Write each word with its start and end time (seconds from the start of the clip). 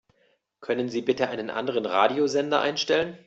Können 0.61 0.89
Sie 0.89 1.03
bitte 1.03 1.27
einen 1.29 1.51
anderen 1.51 1.85
Radiosender 1.85 2.59
einstellen? 2.59 3.19